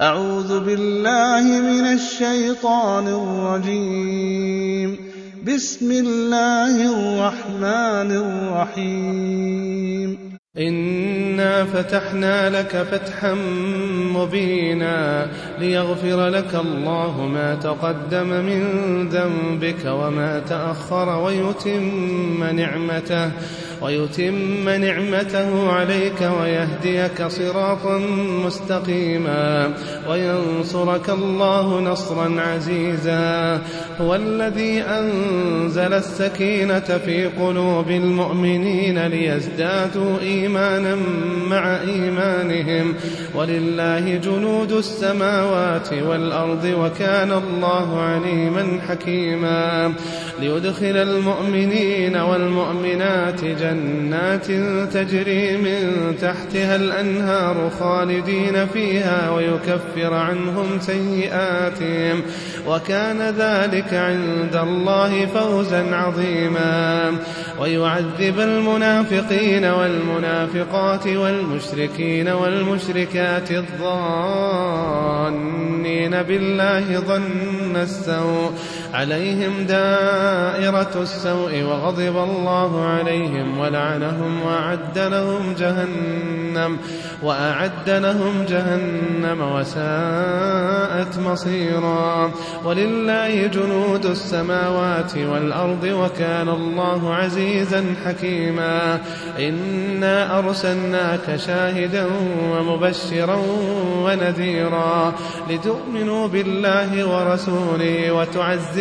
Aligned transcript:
أعوذ 0.00 0.60
بالله 0.60 1.60
من 1.60 1.86
الشيطان 1.92 3.08
الرجيم. 3.08 4.96
بسم 5.46 5.90
الله 5.90 6.74
الرحمن 6.92 8.10
الرحيم. 8.72 10.18
إنا 10.58 11.64
فتحنا 11.64 12.50
لك 12.50 12.86
فتحا 12.92 13.34
مبينا 14.14 15.26
ليغفر 15.58 16.28
لك 16.28 16.54
الله 16.54 17.26
ما 17.26 17.54
تقدم 17.54 18.28
من 18.28 18.62
ذنبك 19.08 19.84
وما 19.86 20.42
تأخر 20.48 21.22
ويتم 21.24 22.44
نعمته. 22.44 23.30
ويتم 23.82 24.68
نعمته 24.68 25.72
عليك 25.72 26.30
ويهديك 26.40 27.26
صراطا 27.28 27.98
مستقيما 28.46 29.74
وينصرك 30.08 31.10
الله 31.10 31.80
نصرا 31.80 32.40
عزيزا. 32.40 33.62
هو 34.00 34.14
الذي 34.14 34.80
أنزل 34.80 35.92
السكينة 35.92 36.80
في 36.80 37.26
قلوب 37.26 37.90
المؤمنين 37.90 39.06
ليزدادوا 39.06 40.20
إيمانا 40.20 40.96
مع 41.50 41.80
إيمانهم. 41.80 42.94
ولله 43.34 44.16
جنود 44.16 44.72
السماوات 44.72 45.92
والأرض 45.92 46.64
وكان 46.64 47.32
الله 47.32 48.00
عليما 48.00 48.80
حكيما. 48.88 49.94
ليدخل 50.40 50.96
المؤمنين 50.96 52.16
والمؤمنات 52.16 53.44
جنات 53.44 53.65
تجري 54.96 55.56
من 55.56 56.14
تحتها 56.20 56.76
الأنهار 56.76 57.70
خالدين 57.80 58.66
فيها 58.66 59.30
ويكفر 59.30 60.14
عنهم 60.14 60.80
سيئاتهم 60.80 62.22
وكان 62.68 63.22
ذلك 63.22 63.94
عند 63.94 64.56
الله 64.56 65.26
فوزا 65.26 65.96
عظيما 65.96 67.12
ويعذب 67.60 68.40
المنافقين 68.40 69.64
والمنافقات 69.64 71.06
والمشركين 71.06 72.28
والمشركات 72.28 73.50
الظانين 73.50 74.96
بالله 76.22 77.00
ظن 77.00 77.76
السوء 77.76 78.52
عليهم 78.96 79.66
دائرة 79.66 80.90
السوء 80.96 81.62
وغضب 81.62 82.16
الله 82.16 82.84
عليهم 82.84 83.58
ولعنهم 83.58 84.42
وأعد 84.42 84.98
لهم 84.98 85.54
جهنم 85.58 86.78
وأعد 87.22 87.90
لهم 87.90 88.44
جهنم 88.48 89.52
وساءت 89.52 91.18
مصيرا 91.18 92.30
ولله 92.64 93.46
جنود 93.46 94.06
السماوات 94.06 95.16
والأرض 95.16 95.84
وكان 95.84 96.48
الله 96.48 97.14
عزيزا 97.14 97.84
حكيما 98.06 99.00
إنا 99.38 100.38
أرسلناك 100.38 101.36
شاهدا 101.36 102.06
ومبشرا 102.52 103.38
ونذيرا 103.96 105.14
لتؤمنوا 105.50 106.28
بالله 106.28 107.08
ورسوله 107.08 108.12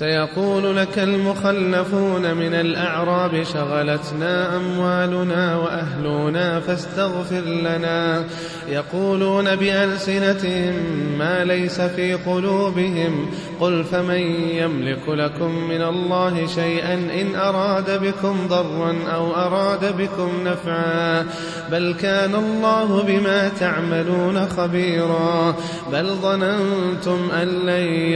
سيقول 0.00 0.76
لك 0.76 0.98
المخلفون 0.98 2.34
من 2.34 2.54
الأعراب 2.54 3.42
شغلتنا 3.42 4.56
أموالنا 4.56 5.56
وأهلنا 5.56 6.60
فاستغفر 6.60 7.40
لنا. 7.40 8.24
يقولون 8.68 9.56
بألسنتهم 9.56 10.74
ما 11.18 11.44
ليس 11.44 11.80
في 11.80 12.14
قلوبهم. 12.14 13.30
قل 13.60 13.84
فمن 13.84 14.20
يملك 14.50 15.08
لكم 15.08 15.68
من 15.68 15.82
الله 15.82 16.46
شيئا 16.46 16.94
إن 16.94 17.34
أراد 17.36 18.02
بكم 18.02 18.46
ضرا 18.48 18.96
أو 19.14 19.34
أراد 19.34 19.96
بكم 19.96 20.30
نفعا. 20.44 21.26
بل 21.70 21.94
كان 22.00 22.34
الله 22.34 23.02
بما 23.02 23.48
تعملون 23.48 24.46
خبيرا. 24.46 25.54
بل 25.92 26.06
ظننتم 26.06 27.28
أن 27.42 27.48
لن 27.48 28.12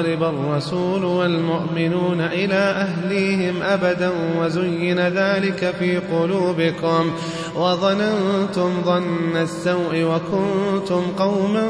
الرسول 0.00 0.28
الرسول 0.28 1.04
والمؤمنون 1.04 2.20
إلى 2.20 2.54
أهليهم 2.54 3.62
أبدا 3.62 4.10
وزين 4.38 5.00
ذلك 5.00 5.74
في 5.78 5.98
قلوبكم. 5.98 7.12
وظننتم 7.56 8.82
ظن 8.84 9.36
السوء 9.36 10.02
وكنتم 10.02 11.02
قوما 11.18 11.66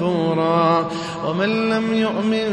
بورا. 0.00 0.90
ومن 1.26 1.70
لم 1.70 1.94
يؤمن 1.94 2.48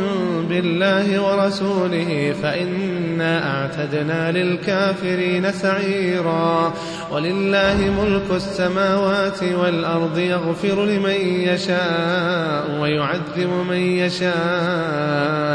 بالله 0.49 1.21
ورسوله 1.21 2.35
فإنا 2.43 3.61
أعتدنا 3.61 4.31
للكافرين 4.31 5.51
سعيرا. 5.51 6.73
ولله 7.11 7.77
ملك 8.03 8.31
السماوات 8.31 9.43
والأرض 9.43 10.17
يغفر 10.17 10.85
لمن 10.85 11.19
يشاء 11.49 12.81
ويعذب 12.81 13.49
من 13.69 13.77
يشاء. 13.77 15.54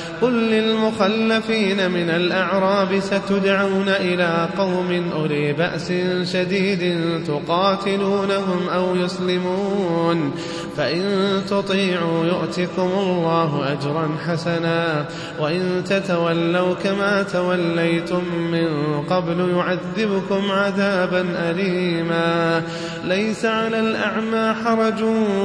قل 0.21 0.33
للمخلفين 0.33 1.91
من 1.91 2.09
الأعراب 2.09 2.99
ستدعون 2.99 3.89
إلى 3.89 4.47
قوم 4.57 5.11
أولي 5.13 5.53
بأس 5.53 5.93
شديد 6.33 7.01
تقاتلونهم 7.27 8.69
أو 8.69 8.95
يسلمون 8.95 10.31
فإن 10.77 11.03
تطيعوا 11.49 12.25
يؤتكم 12.25 12.89
الله 12.97 13.71
أجرا 13.71 14.09
حسنا 14.27 15.05
وإن 15.39 15.83
تتولوا 15.89 16.73
كما 16.73 17.23
توليتم 17.23 18.23
من 18.51 19.01
قبل 19.09 19.49
يعذبكم 19.55 20.51
عذابا 20.51 21.25
أليما 21.49 22.61
ليس 23.03 23.45
على 23.45 23.79
الأعمى 23.79 24.55
حرج 24.65 25.03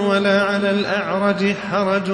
ولا 0.09 0.43
على 0.43 0.71
الأعرج 0.71 1.53
حرج 1.71 2.11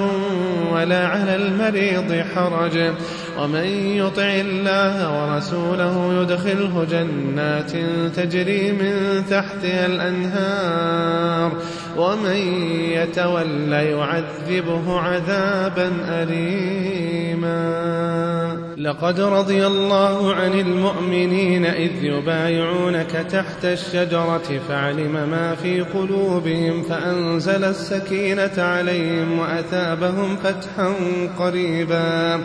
ولا 0.71 1.07
على 1.07 1.35
المريض 1.35 2.22
حرج. 2.23 3.22
ومن 3.43 3.97
يطع 3.97 4.23
الله 4.23 4.95
ورسوله 5.11 6.21
يدخله 6.21 6.87
جنات 6.91 7.71
تجري 8.15 8.71
من 8.71 9.23
تحتها 9.29 9.85
الأنهار. 9.85 11.51
ومن 11.97 12.35
يتول 12.91 13.73
يعذبه 13.73 14.99
عذابا 14.99 15.91
أليما. 16.09 17.63
لقد 18.77 19.19
رضي 19.19 19.67
الله 19.67 20.33
عن 20.33 20.59
المؤمنين 20.59 21.65
إذ 21.65 21.91
يبايعونك 22.03 23.11
تحت 23.11 23.65
الشجرة 23.65 24.59
فعلم 24.69 25.13
ما 25.13 25.55
في 25.55 25.81
قلوبهم 25.81 26.83
فأنزل 26.83 27.63
السكينة 27.63 28.53
عليهم 28.57 29.39
وأثابهم 29.39 30.35
فتحا 30.35 30.93
قريبا. 31.39 32.39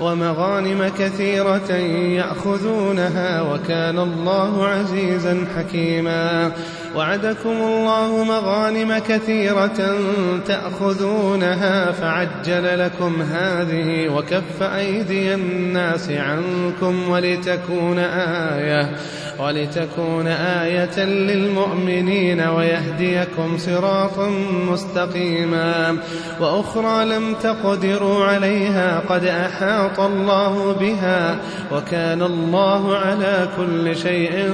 ومغانم 0.00 0.90
كثيرة 0.98 1.72
يأخذونها 2.18 3.42
وكان 3.42 3.98
الله 3.98 4.66
عزيزا 4.66 5.46
حكيما. 5.56 6.52
وعدكم 6.96 7.50
الله 7.50 8.24
مغانم 8.24 8.98
كثيرة 8.98 9.98
تأخذونها 10.46 11.92
فعجل 11.92 12.78
لكم 12.78 13.22
هذه 13.22 14.08
وكف 14.08 14.62
أيدي 14.62 15.34
الناس 15.34 16.10
عنكم 16.10 17.08
ولتكون 17.08 17.98
آية 17.98 18.90
ولتكون 19.38 20.26
آية 20.26 21.04
للمؤمنين 21.04 22.40
ويهديكم 22.40 23.58
صراطا 23.58 24.28
مستقيما 24.68 25.96
وأخرى 26.40 27.04
لم 27.04 27.34
تقدروا 27.34 28.24
عليها 28.24 29.02
قد 29.08 29.24
أحاط 29.24 30.00
الله 30.00 30.72
بها 30.80 31.38
وكان 31.72 32.22
الله 32.22 32.96
على 32.96 33.48
كل 33.56 33.96
شيء 33.96 34.50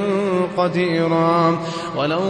قديرا 0.57 1.61
ولو 1.97 2.30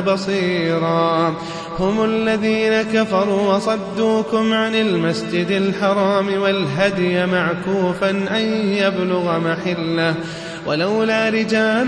بصيرا. 0.00 1.34
هم 1.78 2.04
الذين 2.04 2.82
كفروا 2.82 3.54
وصدوكم 3.54 4.52
عن 4.52 4.74
المسجد 4.74 5.50
الحرام 5.50 6.42
والهدي 6.42 7.26
معكوفا 7.26 8.10
أن 8.10 8.42
يبلغ 8.68 9.38
محلة 9.38 10.14
ولولا 10.66 11.28
رجال 11.28 11.86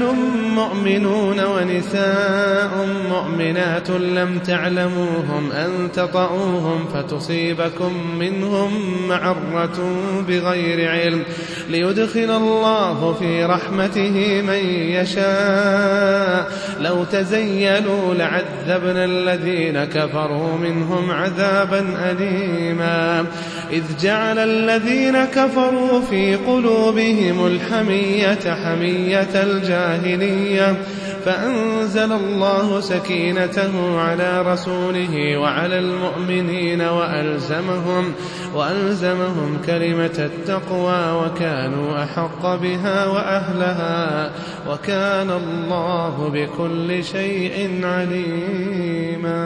مؤمنون 0.54 1.44
ونساء 1.44 2.88
مؤمنات 3.08 3.90
لم 3.90 4.38
تعلموهم 4.38 5.52
أن 5.52 5.92
تطعوهم 5.92 6.84
فتصيبكم 6.94 8.18
منهم 8.18 8.70
معرة 9.08 9.92
بغير 10.28 10.90
علم 10.90 11.22
ليدخل 11.68 12.30
الله 12.30 13.16
في 13.18 13.44
رحمته 13.44 14.42
من 14.42 14.70
يشاء 14.90 16.52
لو 16.80 17.04
تزيلوا 17.04 18.14
لعذبنا 18.14 19.04
الذين 19.04 19.84
كفروا 19.84 20.56
منهم 20.58 21.10
عذابا 21.10 21.84
أليما 22.10 23.24
إذ 23.72 23.82
جعل 24.02 24.38
الذين 24.38 25.24
كفروا 25.24 26.00
في 26.00 26.36
قلوبهم 26.36 27.46
الحمية 27.46 28.54
حمية 28.64 29.42
الجاهلية. 29.42 30.76
فأنزل 31.24 32.12
الله 32.12 32.80
سكينته 32.80 34.00
على 34.00 34.42
رسوله 34.42 35.38
وعلى 35.38 35.78
المؤمنين 35.78 36.80
وألزمهم 36.80 38.12
وألزمهم 38.54 39.58
كلمة 39.66 40.18
التقوى 40.18 41.12
وكانوا 41.12 42.04
أحق 42.04 42.54
بها 42.54 43.06
وأهلها 43.06 44.30
وكان 44.70 45.30
الله 45.30 46.30
بكل 46.34 47.04
شيء 47.04 47.80
عليما. 47.84 49.44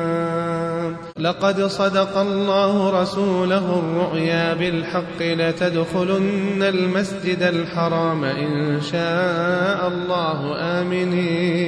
لقد 1.18 1.62
صدق 1.62 2.18
الله 2.18 3.02
رسوله 3.02 3.78
الرؤيا 3.78 4.54
بالحق 4.54 5.20
لتدخلن 5.20 6.62
المسجد 6.62 7.42
الحرام 7.42 8.24
إن 8.24 8.80
شاء 8.80 9.88
الله 9.88 10.56
آمنين. 10.80 11.67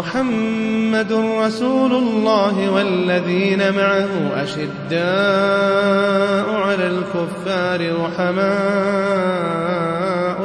محمد 0.00 1.12
رسول 1.12 1.92
الله 1.92 2.70
والذين 2.70 3.72
معه 3.74 4.08
أشداء 4.42 5.00
على 6.50 6.86
الكفار 6.86 7.96
رحماء 8.04 8.40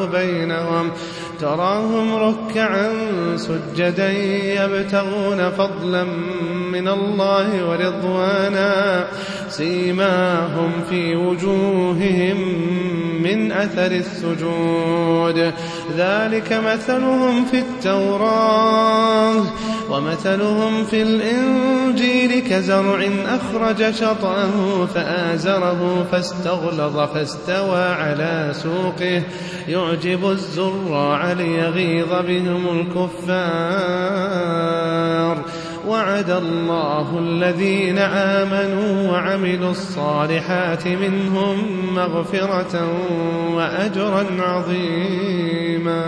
بينهم 0.06 0.92
تراهم 1.40 2.16
ركعا 2.16 2.92
سجدا 3.36 4.12
يبتغون 4.12 5.50
فضلا 5.50 6.04
من 6.72 6.88
الله 6.88 7.70
ورضوانا 7.70 9.08
سيماهم 9.50 10.72
في 10.90 11.16
وجوههم 11.16 12.38
من 13.24 13.52
أثر 13.52 13.92
السجود. 13.92 15.54
ذلك 15.98 16.62
مثلهم 16.66 17.46
في 17.46 17.60
التوراة. 17.60 19.44
ومثلهم 19.90 20.84
في 20.84 21.02
الإنجيل 21.02 22.40
كزرع 22.50 23.10
أخرج 23.26 23.92
شطأه 23.92 24.86
فآزره 24.86 26.08
فاستغلظ 26.12 27.00
فاستوى 27.00 27.84
على 27.84 28.52
سوقه. 28.54 29.24
يعجب 29.68 30.30
الزراع 30.30 31.32
ليغيظ 31.32 32.10
بهم 32.10 32.80
الكفار. 32.80 33.76
وعد 35.88 36.30
الله 36.30 37.20
الذين 37.20 37.98
آمنوا 37.98 39.12
وعملوا 39.12 39.72
الصالحات 39.72 40.88
منهم 40.88 41.58
مغفرة 41.96 42.90
وأجرا 43.56 44.26
عظيما. 44.40 46.06